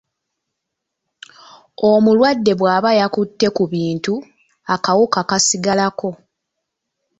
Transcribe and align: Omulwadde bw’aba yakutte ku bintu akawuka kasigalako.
Omulwadde 1.89 2.51
bw’aba 2.59 2.89
yakutte 2.99 3.47
ku 3.55 3.63
bintu 3.73 4.13
akawuka 4.73 5.19
kasigalako. 5.29 6.09